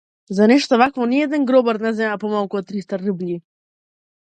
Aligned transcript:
За 0.37 0.47
нешто 0.51 0.79
вакво 0.83 1.07
ниеден 1.11 1.47
гробар 1.53 1.81
не 1.85 1.95
зема 2.01 2.19
помалку 2.27 2.63
од 2.63 2.71
триста 2.73 3.05
рубљи. 3.07 3.41